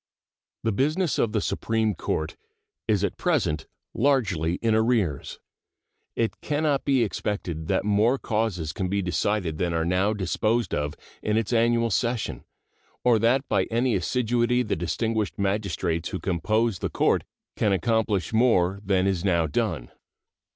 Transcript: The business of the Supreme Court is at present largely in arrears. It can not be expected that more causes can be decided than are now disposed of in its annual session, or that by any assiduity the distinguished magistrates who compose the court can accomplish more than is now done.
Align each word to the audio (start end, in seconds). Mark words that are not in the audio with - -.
The 0.63 0.71
business 0.71 1.19
of 1.19 1.31
the 1.31 1.41
Supreme 1.41 1.93
Court 1.93 2.35
is 2.87 3.03
at 3.03 3.17
present 3.19 3.67
largely 3.93 4.55
in 4.55 4.73
arrears. 4.73 5.37
It 6.15 6.41
can 6.41 6.63
not 6.63 6.85
be 6.85 7.03
expected 7.03 7.67
that 7.67 7.83
more 7.85 8.17
causes 8.17 8.73
can 8.73 8.87
be 8.89 9.03
decided 9.03 9.59
than 9.59 9.73
are 9.75 9.85
now 9.85 10.13
disposed 10.13 10.73
of 10.73 10.95
in 11.21 11.37
its 11.37 11.53
annual 11.53 11.91
session, 11.91 12.43
or 13.03 13.19
that 13.19 13.47
by 13.47 13.65
any 13.65 13.93
assiduity 13.93 14.63
the 14.63 14.75
distinguished 14.75 15.37
magistrates 15.37 16.09
who 16.09 16.19
compose 16.19 16.79
the 16.79 16.89
court 16.89 17.23
can 17.55 17.71
accomplish 17.71 18.33
more 18.33 18.79
than 18.83 19.05
is 19.05 19.23
now 19.23 19.45
done. 19.45 19.91